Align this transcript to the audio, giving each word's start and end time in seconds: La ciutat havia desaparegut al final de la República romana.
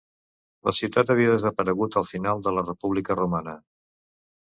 La 0.69 0.73
ciutat 0.77 1.11
havia 1.15 1.35
desaparegut 1.35 1.99
al 2.03 2.09
final 2.15 2.43
de 2.51 2.57
la 2.59 2.67
República 2.73 3.23
romana. 3.25 3.59